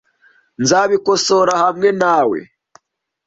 [0.61, 2.39] Nzabikosora hamwe na we.